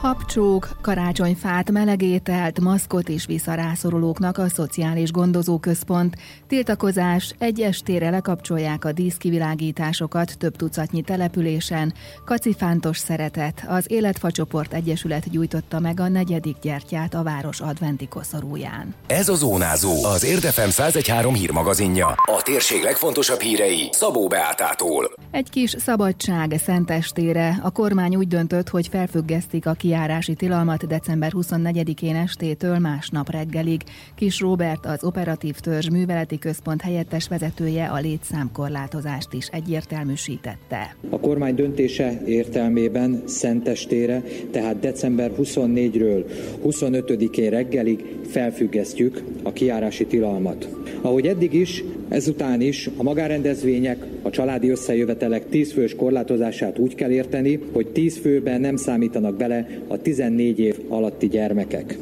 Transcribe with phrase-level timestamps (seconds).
[0.00, 6.16] Habcsók, karácsonyfát, melegételt, maszkot és visszarászorulóknak a Szociális Gondozóközpont.
[6.46, 11.94] Tiltakozás, egy estére lekapcsolják a díszkivilágításokat több tucatnyi településen.
[12.24, 18.94] Kacifántos szeretet, az Életfacsoport Egyesület gyújtotta meg a negyedik gyertyát a város adventi koszorúján.
[19.06, 22.06] Ez a Zónázó, az Érdefem 1013 hírmagazinja.
[22.06, 25.10] A térség legfontosabb hírei Szabó Beátától.
[25.30, 27.60] Egy kis szabadság szentestére.
[27.62, 33.80] A kormány úgy döntött, hogy felfüggesztik a kiárási tilalmat december 24-én estétől másnap reggelig.
[34.14, 40.96] Kis Robert, az Operatív Törzs Műveleti Központ helyettes vezetője a létszámkorlátozást is egyértelműsítette.
[41.10, 46.24] A kormány döntése értelmében szentestére, tehát december 24-ről
[46.64, 50.68] 25-én reggelig felfüggesztjük a kiárási tilalmat.
[51.00, 57.10] Ahogy eddig is, ezután is a magárendezvények, a családi összejövetelek 10 fős korlátozását úgy kell
[57.10, 61.98] érteni, hogy 10 főben nem számítanak bele a 14 év alatti gyermekek.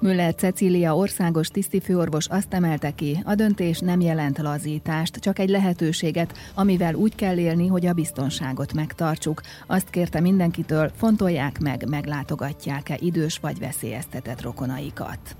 [0.00, 6.32] Müller Cecília országos tisztifőorvos azt emelte ki, a döntés nem jelent lazítást, csak egy lehetőséget,
[6.54, 9.40] amivel úgy kell élni, hogy a biztonságot megtartsuk.
[9.66, 15.36] Azt kérte mindenkitől, fontolják meg, meglátogatják-e idős vagy veszélyeztetett rokonaikat.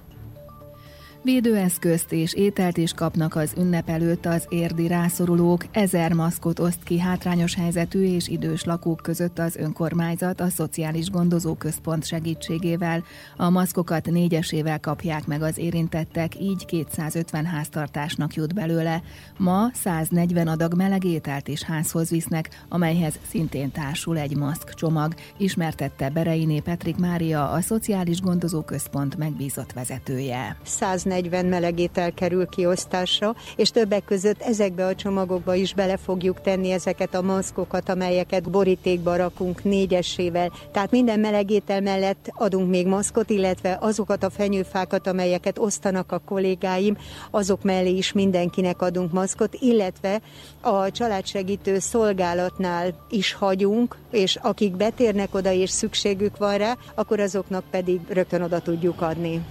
[1.24, 5.64] Védőeszközt és ételt is kapnak az ünnep előtt az érdi rászorulók.
[5.70, 11.54] Ezer maszkot oszt ki hátrányos helyzetű és idős lakók között az önkormányzat a Szociális Gondozó
[11.54, 13.04] Központ segítségével.
[13.36, 19.02] A maszkokat négyesével kapják meg az érintettek, így 250 háztartásnak jut belőle.
[19.38, 26.10] Ma 140 adag meleg ételt is házhoz visznek, amelyhez szintén társul egy maszk csomag, ismertette
[26.10, 30.56] Bereiné Petrik Mária, a Szociális Gondozó Központ megbízott vezetője.
[30.64, 36.70] 140 40 melegétel kerül kiosztásra, és többek között ezekbe a csomagokba is bele fogjuk tenni
[36.70, 40.52] ezeket a maszkokat, amelyeket borítékba rakunk négyesével.
[40.72, 46.96] Tehát minden melegétel mellett adunk még maszkot, illetve azokat a fenyőfákat, amelyeket osztanak a kollégáim,
[47.30, 50.20] azok mellé is mindenkinek adunk maszkot, illetve
[50.60, 57.64] a családsegítő szolgálatnál is hagyunk, és akik betérnek oda és szükségük van rá, akkor azoknak
[57.70, 59.42] pedig rögtön oda tudjuk adni.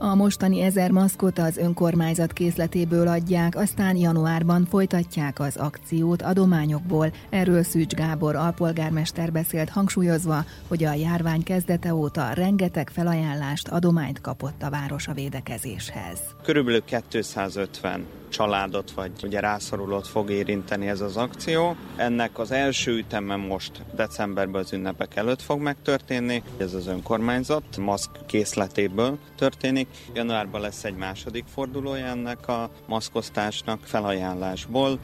[0.00, 7.12] A mostani ezer maszkot az önkormányzat készletéből adják, aztán januárban folytatják az akciót adományokból.
[7.30, 14.62] Erről Szűcs Gábor alpolgármester beszélt hangsúlyozva, hogy a járvány kezdete óta rengeteg felajánlást, adományt kapott
[14.62, 16.18] a város a védekezéshez.
[16.42, 21.76] Körülbelül 250 családot vagy ugye rászorulót fog érinteni ez az akció.
[21.96, 26.42] Ennek az első üteme most decemberben az ünnepek előtt fog megtörténni.
[26.56, 29.88] Ez az önkormányzat maszk készletéből történik.
[30.14, 34.98] Januárban lesz egy második fordulója ennek a maszkosztásnak felajánlásból.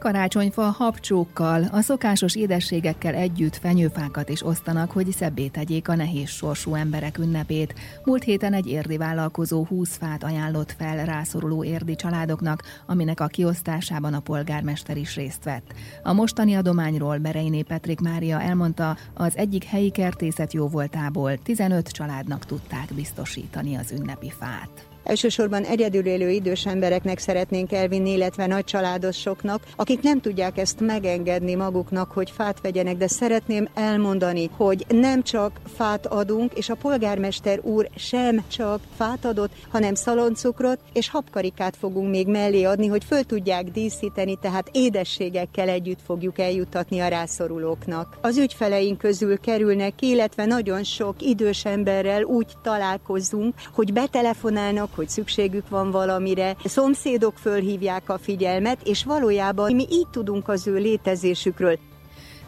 [0.00, 6.74] Karácsonyfa habcsókkal, a szokásos édességekkel együtt fenyőfákat is osztanak, hogy szebbé tegyék a nehéz sorsú
[6.74, 7.74] emberek ünnepét.
[8.04, 14.14] Múlt héten egy érdi vállalkozó 20 fát ajánlott fel rászoruló érdi családoknak, aminek a kiosztásában
[14.14, 15.74] a polgármester is részt vett.
[16.02, 22.94] A mostani adományról Bereiné Petrik Mária elmondta, az egyik helyi kertészet jóvoltából 15 családnak tudták
[22.94, 24.89] biztosítani az ünnepi fát.
[25.10, 31.54] Elsősorban egyedül élő idős embereknek szeretnénk elvinni, illetve nagy családosoknak, akik nem tudják ezt megengedni
[31.54, 37.60] maguknak, hogy fát vegyenek, de szeretném elmondani, hogy nem csak fát adunk, és a polgármester
[37.62, 43.22] úr sem csak fát adott, hanem szaloncukrot és habkarikát fogunk még mellé adni, hogy föl
[43.22, 48.18] tudják díszíteni, tehát édességekkel együtt fogjuk eljutatni a rászorulóknak.
[48.20, 55.08] Az ügyfeleink közül kerülnek ki, illetve nagyon sok idős emberrel úgy találkozunk, hogy betelefonálnak, hogy
[55.08, 61.78] szükségük van valamire, szomszédok fölhívják a figyelmet, és valójában mi így tudunk az ő létezésükről.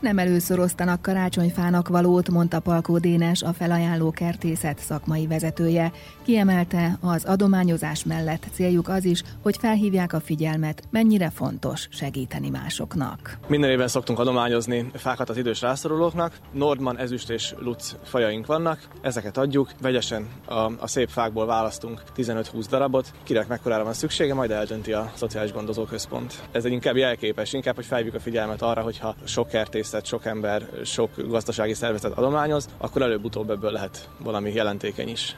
[0.03, 5.93] Nem először osztanak karácsonyfának valót, mondta Palkó Dénes, a felajánló kertészet szakmai vezetője.
[6.23, 13.39] Kiemelte, az adományozás mellett céljuk az is, hogy felhívják a figyelmet, mennyire fontos segíteni másoknak.
[13.49, 16.39] Minden évben szoktunk adományozni fákat az idős rászorulóknak.
[16.53, 19.71] Nordman, ezüst és luc fajaink vannak, ezeket adjuk.
[19.81, 23.13] Vegyesen a, a szép fákból választunk 15-20 darabot.
[23.23, 26.43] Kinek mekkorára van szüksége, majd eldönti a Szociális Gondozóközpont.
[26.53, 30.25] Ez egy inkább jelképes, inkább, hogy felhívjuk a figyelmet arra, hogyha sok kertész szervezet, sok
[30.25, 35.37] ember, sok gazdasági szervezet adományoz, akkor előbb-utóbb ebből lehet valami jelentékeny is.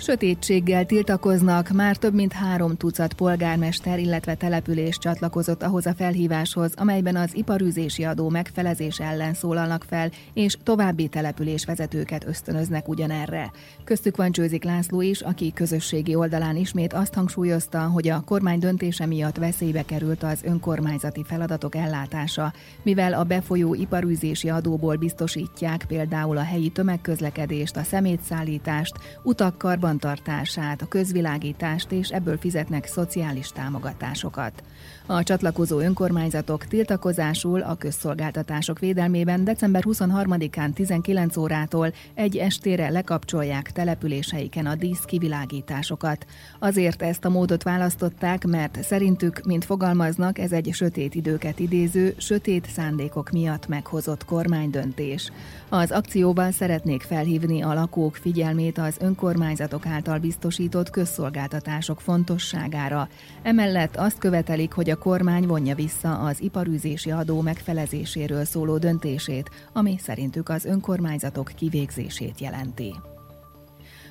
[0.00, 7.16] Sötétséggel tiltakoznak, már több mint három tucat polgármester, illetve település csatlakozott ahhoz a felhíváshoz, amelyben
[7.16, 13.50] az iparűzési adó megfelezés ellen szólalnak fel, és további településvezetőket ösztönöznek ugyanerre.
[13.84, 19.06] Köztük van Csőzik László is, aki közösségi oldalán ismét azt hangsúlyozta, hogy a kormány döntése
[19.06, 22.52] miatt veszélybe került az önkormányzati feladatok ellátása,
[22.82, 29.58] mivel a befolyó iparűzési adóból biztosítják például a helyi tömegközlekedést, a szemétszállítást, utak
[29.88, 34.62] karbantartását, a közvilágítást, és ebből fizetnek szociális támogatásokat.
[35.06, 44.66] A csatlakozó önkormányzatok tiltakozásul a közszolgáltatások védelmében december 23-án 19 órától egy estére lekapcsolják településeiken
[44.66, 46.26] a dísz kivilágításokat.
[46.58, 52.66] Azért ezt a módot választották, mert szerintük, mint fogalmaznak, ez egy sötét időket idéző, sötét
[52.66, 55.32] szándékok miatt meghozott kormánydöntés.
[55.68, 63.08] Az akcióval szeretnék felhívni a lakók figyelmét az önkormányzatok által biztosított közszolgáltatások fontosságára.
[63.42, 69.98] Emellett azt követelik, hogy a kormány vonja vissza az iparűzési adó megfelezéséről szóló döntését, ami
[69.98, 72.94] szerintük az önkormányzatok kivégzését jelenti.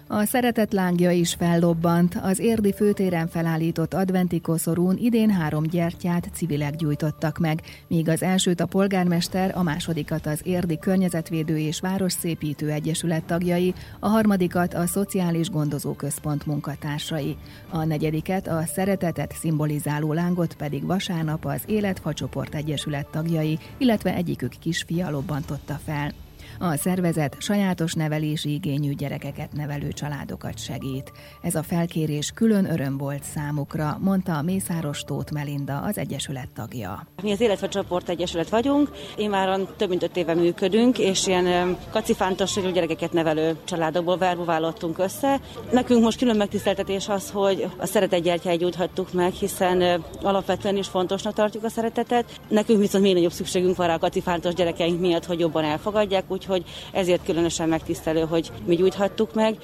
[0.09, 2.19] A szeretet lángja is fellobbant.
[2.21, 8.59] Az érdi főtéren felállított adventi koszorún idén három gyertyát civilek gyújtottak meg, míg az elsőt
[8.59, 15.49] a polgármester, a másodikat az érdi környezetvédő és városszépítő egyesület tagjai, a harmadikat a Szociális
[15.49, 17.37] Gondozó Központ munkatársai.
[17.69, 25.09] A negyediket a szeretetet szimbolizáló lángot pedig vasárnap az Életfacsoport Egyesület tagjai, illetve egyikük kisfia
[25.09, 26.26] lobbantotta fel.
[26.59, 31.11] A szervezet sajátos nevelési igényű gyerekeket nevelő családokat segít.
[31.41, 37.07] Ez a felkérés külön öröm volt számukra, mondta Mészáros Tóth Melinda, az Egyesület tagja.
[37.21, 38.91] Mi az Életve Csoport Egyesület vagyunk,
[39.29, 45.39] már több mint öt éve működünk, és ilyen kacifántos gyerekeket nevelő családokból verbuválottunk össze.
[45.71, 51.63] Nekünk most külön megtiszteltetés az, hogy a szeretetgyertyáit gyújthattuk meg, hiszen alapvetően is fontosnak tartjuk
[51.63, 52.39] a szeretetet.
[52.47, 56.63] Nekünk viszont még nagyobb szükségünk van rá a kacifántos gyerekeink miatt, hogy jobban elfogadják, úgyhogy
[56.91, 59.57] ezért különösen megtisztelő, hogy mi gyújthattuk meg.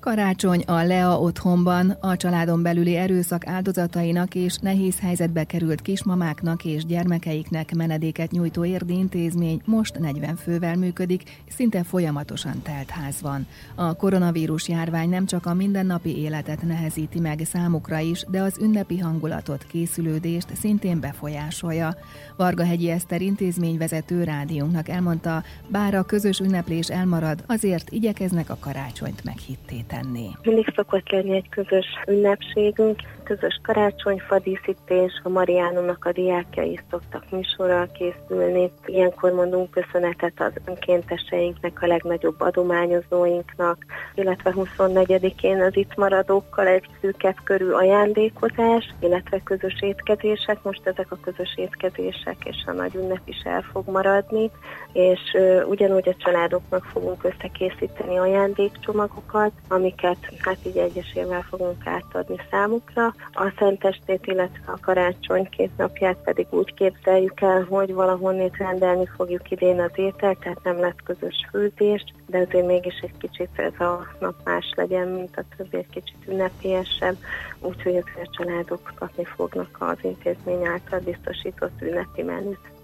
[0.00, 6.84] Karácsony a Lea otthonban a családon belüli erőszak áldozatainak és nehéz helyzetbe került kismamáknak és
[6.84, 13.46] gyermekeiknek menedéket nyújtó érdi intézmény most 40 fővel működik, szinte folyamatosan telt ház van.
[13.74, 18.98] A koronavírus járvány nem csak a mindennapi életet nehezíti meg számukra is, de az ünnepi
[18.98, 21.96] hangulatot, készülődést szintén befolyásolja.
[22.36, 29.24] Varga Hegyi Eszter intézményvezető rádiónknak elmondta, bár a közös ünneplés elmarad, azért igyekeznek a karácsonyt
[29.24, 30.28] meghittét tenni.
[30.42, 37.88] Mindig szokott lenni egy közös ünnepségünk, közös karácsonyfa díszítés, a Mariánumnak a diákjai szoktak műsorral
[37.92, 38.72] készülni.
[38.86, 43.78] Ilyenkor mondunk köszönetet az önkénteseinknek, a legnagyobb adományozóinknak,
[44.14, 50.62] illetve 24-én az itt maradókkal egy szűkebb körű ajándékozás, illetve közös étkezések.
[50.62, 54.50] Most ezek a közös étkezések és a nagy ünnep is el fog maradni,
[54.92, 55.20] és
[55.68, 63.14] ugyanúgy a családoknak fogunk összekészíteni ajándékcsomagokat, amiket hát így egyesével fogunk átadni számukra.
[63.32, 69.50] A Szentestét, illetve a karácsony két napját pedig úgy képzeljük el, hogy valahonnét rendelni fogjuk
[69.50, 74.06] idén az ételt, tehát nem lesz közös főzés, de azért mégis egy kicsit ez a
[74.20, 77.16] nap más legyen, mint a többi, egy kicsit ünnepélyesebb,
[77.60, 82.77] úgyhogy a családok kapni fognak az intézmény által biztosított ünnepi menüt.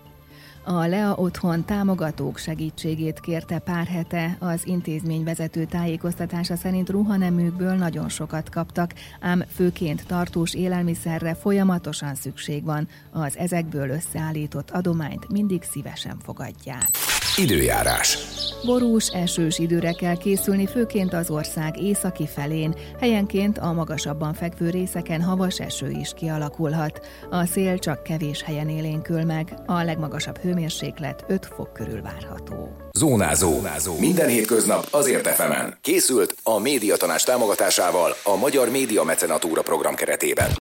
[0.66, 8.08] A Lea Otthon támogatók segítségét kérte pár hete, az intézmény vezető tájékoztatása szerint ruhaneműkből nagyon
[8.08, 16.16] sokat kaptak, ám főként tartós élelmiszerre folyamatosan szükség van, az ezekből összeállított adományt mindig szívesen
[16.22, 16.88] fogadják.
[17.36, 18.18] Időjárás.
[18.64, 22.74] Borús, esős időre kell készülni, főként az ország északi felén.
[23.00, 27.06] Helyenként a magasabban fekvő részeken havas eső is kialakulhat.
[27.30, 32.76] A szél csak kevés helyen élénkül meg, a legmagasabb hőmérséklet 5 fok körül várható.
[32.92, 33.50] Zónázó.
[33.50, 33.98] Zónázó.
[33.98, 35.78] Minden hétköznap azért efemen.
[35.80, 40.50] Készült a médiatanás támogatásával a Magyar Média Mecenatúra program keretében.